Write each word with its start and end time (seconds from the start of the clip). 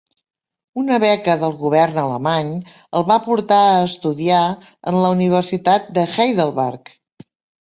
Una 0.83 0.95
beca 1.01 1.35
del 1.43 1.51
Govern 1.59 1.99
alemany 2.03 2.49
el 3.01 3.05
va 3.11 3.19
portar 3.27 3.59
a 3.67 3.85
estudiar 3.91 4.41
en 4.93 4.99
la 5.05 5.13
Universitat 5.19 5.93
de 6.01 6.09
Heidelberg. 6.17 6.93